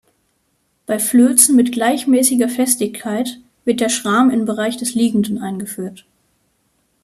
Bei 0.87 0.97
Flözen 0.97 1.55
mit 1.55 1.73
gleichmäßiger 1.73 2.49
Festigkeit 2.49 3.37
wird 3.65 3.81
der 3.81 3.89
Schram 3.89 4.31
im 4.31 4.45
Bereich 4.45 4.75
des 4.77 4.95
Liegenden 4.95 5.59
geführt. 5.59 6.07